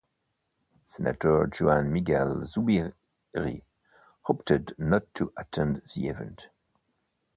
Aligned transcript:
Senator 0.87 1.47
Juan 1.53 1.93
Miguel 1.93 2.47
Zubiri 2.51 3.61
opted 4.27 4.73
not 4.79 5.03
to 5.13 5.31
attend 5.37 5.83
the 5.93 6.07
event. 6.07 6.47